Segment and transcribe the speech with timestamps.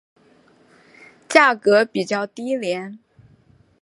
[1.29, 2.97] 价格比较低廉。